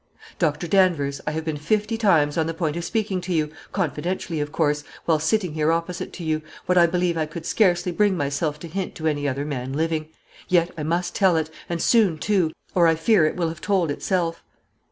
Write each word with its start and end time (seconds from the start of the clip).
"Dr. 0.39 0.67
Danvers, 0.67 1.21
I 1.27 1.31
have 1.33 1.45
been 1.45 1.57
fifty 1.57 1.95
times 1.95 2.35
on 2.35 2.47
the 2.47 2.55
point 2.55 2.75
of 2.75 2.83
speaking 2.83 3.21
to 3.21 3.31
you 3.35 3.51
confidentially 3.71 4.39
of 4.39 4.51
course 4.51 4.83
while 5.05 5.19
sitting 5.19 5.53
here 5.53 5.71
opposite 5.71 6.11
to 6.13 6.23
you, 6.23 6.41
what 6.65 6.75
I 6.75 6.87
believe 6.87 7.17
I 7.19 7.27
could 7.27 7.45
scarcely 7.45 7.91
bring 7.91 8.17
myself 8.17 8.57
to 8.61 8.67
hint 8.67 8.95
to 8.95 9.05
any 9.05 9.27
other 9.27 9.45
man 9.45 9.73
living; 9.73 10.09
yet 10.47 10.71
I 10.75 10.81
must 10.81 11.13
tell 11.13 11.37
it, 11.37 11.51
and 11.69 11.79
soon, 11.79 12.17
too, 12.17 12.51
or 12.73 12.87
I 12.87 12.95
fear 12.95 13.25
it 13.27 13.35
will 13.35 13.49
have 13.49 13.61
told 13.61 13.91
itself." 13.91 14.41